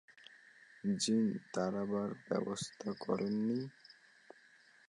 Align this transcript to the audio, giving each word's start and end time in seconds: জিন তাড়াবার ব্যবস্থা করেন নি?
জিন 0.83 1.25
তাড়াবার 1.53 2.09
ব্যবস্থা 2.27 2.89
করেন 2.99 3.33
নি? 3.47 3.59